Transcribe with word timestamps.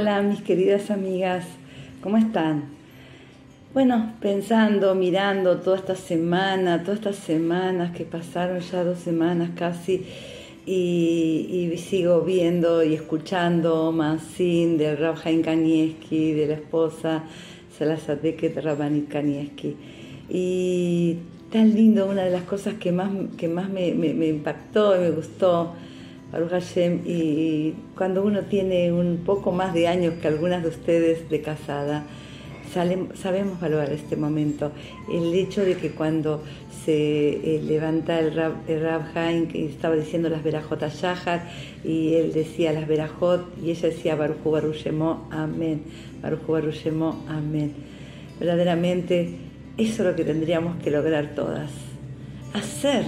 Hola 0.00 0.22
mis 0.22 0.42
queridas 0.42 0.92
amigas, 0.92 1.44
¿cómo 2.00 2.18
están? 2.18 2.66
Bueno, 3.74 4.12
pensando, 4.20 4.94
mirando 4.94 5.56
toda 5.58 5.76
esta 5.76 5.96
semana, 5.96 6.84
todas 6.84 6.98
estas 7.00 7.16
semanas 7.16 7.90
que 7.96 8.04
pasaron 8.04 8.60
ya 8.60 8.84
dos 8.84 9.00
semanas 9.00 9.50
casi, 9.56 10.06
y, 10.64 11.74
sigo 11.78 12.20
viendo 12.20 12.84
y 12.84 12.94
escuchando 12.94 13.90
Mansin 13.90 14.78
del 14.78 14.98
Rav 14.98 15.16
Haim 15.24 15.42
Kanievski, 15.42 16.32
de 16.32 16.46
la 16.46 16.54
esposa 16.54 17.24
Salasateket 17.76 18.56
Rabanit 18.62 19.08
Kanievski. 19.08 19.74
Y 20.28 21.16
tan 21.50 21.74
lindo, 21.74 22.06
una 22.06 22.22
de 22.22 22.30
las 22.30 22.42
cosas 22.42 22.74
que 22.74 22.92
más, 22.92 23.10
que 23.36 23.48
más 23.48 23.68
me 23.68 23.88
impactó 24.28 24.94
y 24.94 25.00
me 25.00 25.10
gustó 25.10 25.74
Baruch 26.32 26.50
Hashem, 26.50 27.00
y 27.06 27.74
cuando 27.96 28.22
uno 28.22 28.42
tiene 28.42 28.92
un 28.92 29.22
poco 29.24 29.50
más 29.50 29.72
de 29.72 29.88
años 29.88 30.14
que 30.20 30.28
algunas 30.28 30.62
de 30.62 30.68
ustedes 30.68 31.28
de 31.30 31.40
casada, 31.40 32.04
sabemos 32.72 33.60
valorar 33.60 33.90
este 33.92 34.16
momento. 34.16 34.72
El 35.10 35.34
hecho 35.34 35.64
de 35.64 35.76
que 35.76 35.90
cuando 35.90 36.42
se 36.84 37.56
eh, 37.56 37.62
levanta 37.62 38.18
el 38.18 38.34
Rab, 38.34 38.52
el 38.68 38.86
Haim, 39.14 39.48
que 39.48 39.66
estaba 39.66 39.94
diciendo 39.96 40.28
las 40.28 40.42
Berajot 40.42 40.82
a 40.82 40.88
Shahar, 40.88 41.48
y 41.84 42.14
él 42.14 42.32
decía 42.32 42.72
las 42.72 42.86
Berajot, 42.86 43.46
y 43.62 43.70
ella 43.70 43.88
decía 43.88 44.16
Baruch 44.16 44.42
Baruchemo, 44.44 45.28
Amén, 45.30 45.82
Baruch 46.22 46.46
Baruchemo, 46.46 47.24
Amén. 47.28 47.72
Verdaderamente, 48.38 49.30
eso 49.76 50.02
es 50.02 50.08
lo 50.10 50.16
que 50.16 50.24
tendríamos 50.24 50.82
que 50.82 50.90
lograr 50.90 51.34
todas. 51.34 51.70
Hacer, 52.52 53.04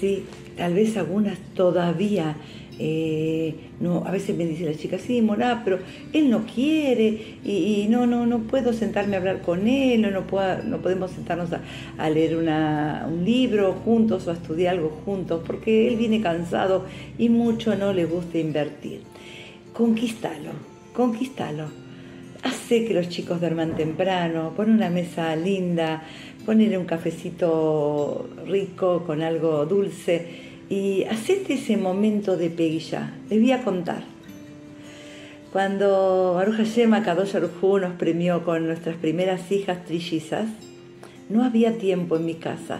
¿sí? 0.00 0.24
Tal 0.60 0.74
vez 0.74 0.98
algunas 0.98 1.38
todavía, 1.54 2.36
eh, 2.78 3.54
no, 3.80 4.04
a 4.04 4.10
veces 4.10 4.36
me 4.36 4.44
dice 4.44 4.66
la 4.66 4.74
chica, 4.74 4.98
sí, 4.98 5.22
Morá, 5.22 5.62
pero 5.64 5.78
él 6.12 6.28
no 6.28 6.44
quiere 6.44 7.38
y, 7.42 7.86
no, 7.88 8.06
no, 8.06 8.26
no 8.26 8.40
puedo 8.40 8.74
sentarme 8.74 9.16
a 9.16 9.20
hablar 9.20 9.40
con 9.40 9.66
él, 9.66 10.02
no, 10.02 10.10
no, 10.10 10.20
no 10.20 10.76
podemos 10.82 11.12
sentarnos 11.12 11.48
a, 11.96 12.10
leer 12.10 12.36
un 12.36 13.24
libro 13.24 13.72
juntos 13.72 14.26
o 14.26 14.32
a 14.32 14.34
estudiar 14.34 14.74
algo 14.74 14.90
juntos, 15.02 15.40
porque 15.46 15.88
él 15.88 15.96
viene 15.96 16.20
cansado 16.20 16.84
y 17.16 17.30
mucho 17.30 17.74
no 17.74 17.94
le 17.94 18.04
gusta 18.04 18.36
invertir. 18.36 19.00
Conquistalo, 19.72 20.50
conquistalo. 20.92 21.68
Hace 22.42 22.84
que 22.84 22.92
los 22.92 23.08
chicos 23.08 23.40
duerman 23.40 23.76
temprano, 23.76 24.52
pon 24.54 24.70
una 24.70 24.90
mesa 24.90 25.34
linda, 25.36 26.02
ponle 26.44 26.76
un 26.76 26.84
cafecito 26.84 28.28
rico 28.46 29.04
con 29.06 29.22
algo 29.22 29.64
dulce 29.64 30.49
y 30.70 31.02
hacete 31.04 31.54
ese 31.54 31.76
momento 31.76 32.36
de 32.36 32.48
peguilla. 32.48 33.12
Les 33.28 33.40
voy 33.40 33.52
a 33.52 33.62
contar. 33.62 34.04
Cuando 35.52 36.34
Baruch 36.36 36.58
Hashem 36.58 36.92
Kadosh 37.02 37.34
nos 37.34 37.92
premió 37.98 38.44
con 38.44 38.66
nuestras 38.66 38.96
primeras 38.96 39.50
hijas 39.50 39.84
trillizas, 39.84 40.46
no 41.28 41.44
había 41.44 41.76
tiempo 41.76 42.16
en 42.16 42.24
mi 42.24 42.34
casa. 42.34 42.78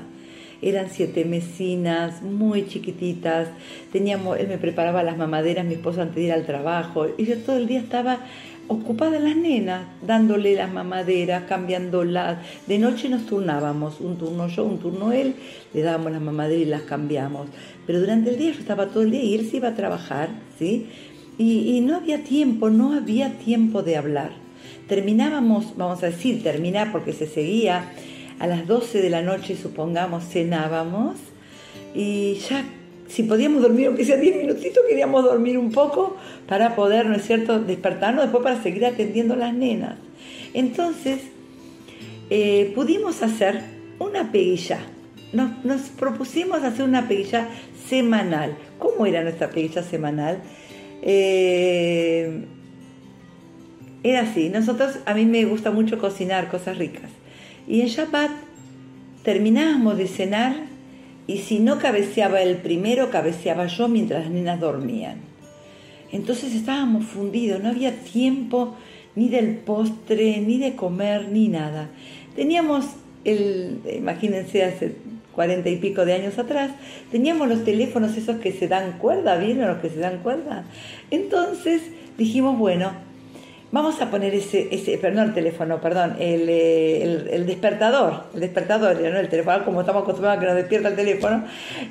Eran 0.62 0.88
siete 0.88 1.24
mesinas, 1.24 2.22
muy 2.22 2.68
chiquititas. 2.68 3.48
Teníamos, 3.90 4.38
él 4.38 4.46
me 4.46 4.58
preparaba 4.58 5.02
las 5.02 5.16
mamaderas, 5.16 5.64
mi 5.64 5.74
esposo 5.74 6.00
antes 6.00 6.16
de 6.16 6.22
ir 6.22 6.32
al 6.32 6.46
trabajo. 6.46 7.06
Y 7.18 7.24
yo 7.24 7.38
todo 7.38 7.56
el 7.56 7.66
día 7.66 7.80
estaba 7.80 8.20
ocupada 8.70 9.18
las 9.18 9.34
nenas, 9.34 9.82
dándole 10.06 10.54
las 10.54 10.72
mamaderas, 10.72 11.42
cambiándolas. 11.48 12.38
De 12.68 12.78
noche 12.78 13.08
nos 13.08 13.26
turnábamos, 13.26 14.00
un 14.00 14.16
turno 14.16 14.46
yo, 14.46 14.64
un 14.64 14.78
turno 14.78 15.10
él, 15.10 15.34
le 15.74 15.82
dábamos 15.82 16.12
las 16.12 16.22
mamaderas 16.22 16.62
y 16.62 16.66
las 16.66 16.82
cambiamos. 16.82 17.48
Pero 17.84 17.98
durante 17.98 18.30
el 18.30 18.38
día 18.38 18.52
yo 18.52 18.60
estaba 18.60 18.86
todo 18.86 19.02
el 19.02 19.10
día 19.10 19.24
y 19.24 19.34
él 19.34 19.50
se 19.50 19.56
iba 19.56 19.68
a 19.68 19.74
trabajar, 19.74 20.28
¿sí? 20.56 20.86
Y, 21.36 21.80
no 21.80 21.96
había 21.96 22.22
tiempo, 22.22 22.70
no 22.70 22.92
había 22.92 23.38
tiempo 23.38 23.82
de 23.82 23.96
hablar. 23.96 24.30
Terminábamos, 24.86 25.76
vamos 25.76 26.02
a 26.04 26.06
decir, 26.06 26.42
terminar 26.42 26.92
porque 26.92 27.12
se 27.12 27.26
seguía, 27.26 27.90
a 28.38 28.46
las 28.46 28.68
12 28.68 29.02
de 29.02 29.10
la 29.10 29.22
noche, 29.22 29.56
supongamos, 29.56 30.28
cenábamos 30.28 31.16
y 31.94 32.34
ya 32.48 32.64
si 33.10 33.24
podíamos 33.24 33.62
dormir, 33.62 33.88
aunque 33.88 34.04
sea 34.04 34.16
10 34.16 34.36
minutitos, 34.36 34.84
queríamos 34.88 35.24
dormir 35.24 35.58
un 35.58 35.72
poco 35.72 36.16
para 36.46 36.76
poder, 36.76 37.06
¿no 37.06 37.16
es 37.16 37.26
cierto?, 37.26 37.58
despertarnos 37.58 38.24
después 38.24 38.44
para 38.44 38.62
seguir 38.62 38.86
atendiendo 38.86 39.34
a 39.34 39.36
las 39.36 39.52
nenas. 39.52 39.96
Entonces, 40.54 41.20
eh, 42.30 42.70
pudimos 42.74 43.22
hacer 43.22 43.62
una 43.98 44.30
peguilla. 44.30 44.78
Nos, 45.32 45.82
propusimos 45.98 46.62
hacer 46.62 46.84
una 46.84 47.08
peguilla 47.08 47.48
semanal. 47.88 48.56
¿Cómo 48.78 49.06
era 49.06 49.22
nuestra 49.22 49.50
peguilla 49.50 49.82
semanal? 49.82 50.38
Eh, 51.02 52.44
era 54.04 54.20
así. 54.20 54.48
Nosotros, 54.50 55.00
a 55.04 55.14
mí 55.14 55.26
me 55.26 55.44
gusta 55.46 55.72
mucho 55.72 55.98
cocinar 55.98 56.48
cosas 56.48 56.78
ricas. 56.78 57.10
Y 57.66 57.80
en 57.80 57.88
Shabbat 57.88 58.30
terminábamos 59.24 59.98
de 59.98 60.06
cenar 60.06 60.69
y 61.26 61.38
si 61.38 61.60
no 61.60 61.78
cabeceaba 61.78 62.42
el 62.42 62.56
primero, 62.56 63.10
cabeceaba 63.10 63.66
yo 63.66 63.88
mientras 63.88 64.24
las 64.24 64.30
nenas 64.30 64.60
dormían. 64.60 65.18
Entonces 66.12 66.54
estábamos 66.54 67.04
fundidos, 67.04 67.62
no 67.62 67.68
había 67.68 67.94
tiempo 68.00 68.74
ni 69.14 69.28
del 69.28 69.56
postre, 69.56 70.40
ni 70.40 70.58
de 70.58 70.74
comer, 70.74 71.28
ni 71.28 71.48
nada. 71.48 71.88
Teníamos 72.34 72.86
el, 73.24 73.80
imagínense 73.94 74.64
hace 74.64 74.96
cuarenta 75.32 75.68
y 75.68 75.76
pico 75.76 76.04
de 76.04 76.14
años 76.14 76.38
atrás, 76.38 76.72
teníamos 77.10 77.48
los 77.48 77.64
teléfonos 77.64 78.16
esos 78.16 78.36
que 78.36 78.52
se 78.52 78.66
dan 78.66 78.98
cuerda, 78.98 79.36
¿vieron 79.36 79.68
los 79.68 79.78
que 79.78 79.88
se 79.88 79.98
dan 79.98 80.18
cuerda? 80.18 80.64
Entonces 81.10 81.82
dijimos, 82.18 82.58
bueno, 82.58 82.92
Vamos 83.72 84.00
a 84.00 84.10
poner 84.10 84.34
ese, 84.34 84.68
ese 84.72 84.98
perdón, 84.98 85.28
el 85.28 85.34
teléfono, 85.34 85.80
perdón, 85.80 86.16
el, 86.18 86.48
eh, 86.48 87.02
el, 87.30 87.46
despertador, 87.46 88.24
el 88.34 88.40
despertador, 88.40 89.00
no 89.00 89.18
el 89.18 89.28
teléfono, 89.28 89.64
como 89.64 89.80
estamos 89.80 90.02
acostumbrados 90.02 90.38
a 90.38 90.40
que 90.40 90.46
nos 90.46 90.56
despierta 90.56 90.88
el 90.88 90.96
teléfono. 90.96 91.44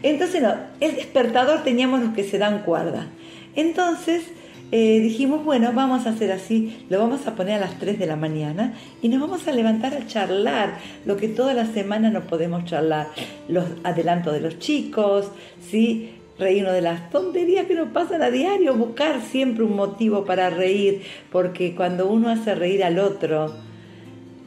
Entonces, 0.03 0.41
no, 0.41 0.53
el 0.81 0.95
despertador 0.95 1.63
teníamos 1.63 2.01
los 2.01 2.13
que 2.13 2.25
se 2.25 2.37
dan 2.37 2.63
cuerda. 2.63 3.07
Entonces, 3.55 4.23
eh, 4.71 4.99
dijimos, 4.99 5.43
bueno, 5.45 5.71
vamos 5.73 6.05
a 6.05 6.09
hacer 6.09 6.31
así, 6.31 6.85
lo 6.89 6.99
vamos 6.99 7.25
a 7.25 7.35
poner 7.35 7.55
a 7.55 7.65
las 7.65 7.79
3 7.79 7.97
de 7.97 8.05
la 8.05 8.15
mañana 8.15 8.73
y 9.01 9.09
nos 9.09 9.19
vamos 9.21 9.47
a 9.47 9.51
levantar 9.51 9.95
a 9.95 10.05
charlar 10.05 10.77
lo 11.05 11.17
que 11.17 11.27
toda 11.27 11.55
la 11.55 11.65
semana 11.65 12.11
no 12.11 12.27
podemos 12.27 12.65
charlar, 12.65 13.07
los 13.47 13.65
adelantos 13.83 14.33
de 14.33 14.41
los 14.41 14.59
chicos, 14.59 15.31
¿sí? 15.71 16.18
Reírnos 16.39 16.73
de 16.73 16.81
las 16.81 17.09
tonterías 17.09 17.67
que 17.67 17.75
nos 17.75 17.89
pasan 17.89 18.21
a 18.21 18.31
diario, 18.31 18.73
buscar 18.75 19.21
siempre 19.21 19.63
un 19.63 19.75
motivo 19.75 20.25
para 20.25 20.49
reír, 20.49 21.01
porque 21.31 21.75
cuando 21.75 22.07
uno 22.07 22.29
hace 22.29 22.55
reír 22.55 22.83
al 22.83 22.97
otro, 22.97 23.53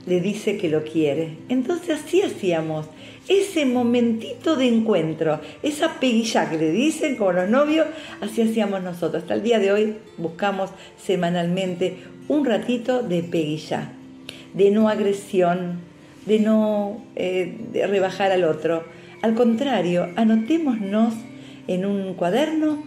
le 0.06 0.20
dice 0.20 0.56
que 0.56 0.68
lo 0.68 0.82
quiere. 0.82 1.36
Entonces 1.48 2.00
así 2.02 2.22
hacíamos, 2.22 2.86
ese 3.28 3.66
momentito 3.66 4.56
de 4.56 4.66
encuentro, 4.66 5.40
esa 5.62 6.00
peguilla 6.00 6.50
que 6.50 6.58
le 6.58 6.72
dicen 6.72 7.16
como 7.16 7.32
los 7.32 7.48
novios, 7.48 7.86
así 8.20 8.42
hacíamos 8.42 8.82
nosotros. 8.82 9.22
Hasta 9.22 9.34
el 9.34 9.42
día 9.42 9.58
de 9.58 9.70
hoy 9.70 9.96
buscamos 10.16 10.70
semanalmente 10.96 11.98
un 12.28 12.44
ratito 12.44 13.02
de 13.02 13.22
peguilla, 13.22 13.92
de 14.54 14.70
no 14.70 14.88
agresión, 14.88 15.80
de 16.26 16.40
no 16.40 17.04
eh, 17.14 17.58
rebajar 17.72 18.32
al 18.32 18.44
otro. 18.44 18.84
Al 19.22 19.34
contrario, 19.34 20.08
anotémonos 20.16 21.14
en 21.66 21.84
un 21.86 22.14
cuaderno 22.14 22.82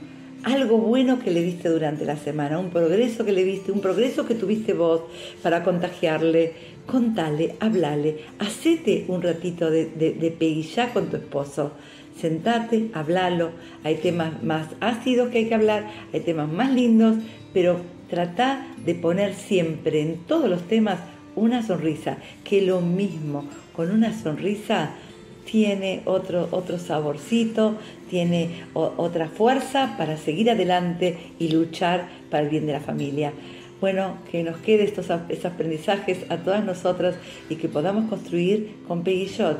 algo 0.46 0.78
bueno 0.78 1.20
que 1.20 1.32
le 1.32 1.42
viste 1.42 1.70
durante 1.70 2.06
la 2.06 2.18
semana, 2.18 2.60
un 2.60 2.70
progreso 2.70 3.26
que 3.26 3.32
le 3.32 3.44
viste, 3.44 3.72
un 3.72 3.82
progreso 3.82 4.28
que 4.28 4.36
tuviste 4.36 4.74
vos 4.74 5.02
para 5.42 5.64
contagiarle. 5.64 6.76
Contale, 6.86 7.56
hablale, 7.60 8.20
hacete 8.38 9.06
un 9.08 9.24
ratito 9.24 9.72
de, 9.72 9.86
de, 9.86 10.88
con 10.94 11.08
tu 11.08 11.18
esposo. 11.18 11.72
Sentate, 12.16 12.92
hablalo. 12.94 13.50
Hay 13.84 13.96
temas 13.96 14.44
más 14.44 14.68
ácidos 14.82 15.30
que 15.30 15.40
hay 15.40 15.48
que 15.48 15.56
hablar, 15.56 15.90
hay 16.14 16.20
temas 16.20 16.48
más 16.48 16.72
lindos, 16.72 17.18
pero 17.52 17.82
trata 18.08 18.68
de 18.86 18.94
poner 18.94 19.34
siempre 19.34 20.02
en 20.02 20.18
todos 20.28 20.48
los 20.48 20.68
temas 20.68 21.00
una 21.36 21.64
sonrisa, 21.64 22.18
que 22.44 22.62
lo 22.62 22.82
mismo, 22.82 23.46
con 23.76 23.90
una 23.90 24.14
sonrisa 24.14 24.92
tiene 25.50 26.02
otro, 26.06 26.48
otro 26.52 26.78
saborcito, 26.80 27.76
tiene 28.10 28.66
otra 28.74 29.28
fuerza 29.28 29.96
para 29.98 30.18
seguir 30.18 30.50
adelante 30.50 31.18
y 31.40 31.50
luchar 31.50 32.08
para 32.30 32.44
el 32.44 32.50
bien 32.50 32.66
de 32.66 32.74
la 32.74 32.80
familia. 32.80 33.34
Bueno, 33.82 34.18
que 34.32 34.44
nos 34.44 34.58
quede 34.58 34.84
estos, 34.84 35.12
aprendizajes 35.12 36.20
a 36.30 36.38
todas 36.38 36.64
nosotras 36.64 37.16
y 37.50 37.56
que 37.56 37.68
podamos 37.68 38.10
construir 38.10 38.78
con 38.88 39.04
Peguillot 39.04 39.60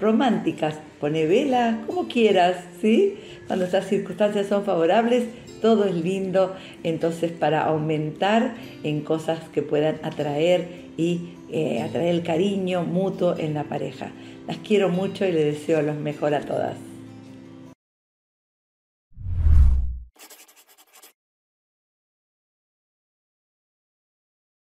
románticas. 0.00 0.78
Pone 0.98 1.26
vela, 1.26 1.82
como 1.86 2.08
quieras, 2.08 2.56
¿sí? 2.80 3.16
Cuando 3.46 3.66
estas 3.66 3.86
circunstancias 3.86 4.46
son 4.46 4.64
favorables, 4.64 5.24
todo 5.60 5.84
es 5.84 5.94
lindo, 5.94 6.54
entonces 6.84 7.32
para 7.32 7.62
aumentar 7.64 8.54
en 8.82 9.02
cosas 9.02 9.40
que 9.52 9.62
puedan 9.62 9.96
atraer 10.02 10.89
y 11.00 11.30
eh, 11.50 11.80
atraer 11.80 12.14
el 12.14 12.22
cariño 12.22 12.84
mutuo 12.84 13.34
en 13.38 13.54
la 13.54 13.64
pareja. 13.64 14.12
Las 14.46 14.58
quiero 14.58 14.90
mucho 14.90 15.24
y 15.24 15.32
les 15.32 15.58
deseo 15.58 15.80
lo 15.80 15.94
mejor 15.94 16.34
a 16.34 16.42
todas. 16.42 16.89